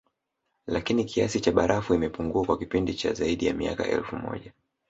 Lakini 0.67 1.05
kiasi 1.05 1.39
cha 1.41 1.51
barafu 1.51 1.93
imepungua 1.93 2.45
kwa 2.45 2.57
kipindi 2.57 2.93
cha 2.93 3.13
zaidi 3.13 3.45
ya 3.45 3.53
miaka 3.53 3.87
elfu 3.87 4.15
moja 4.15 4.53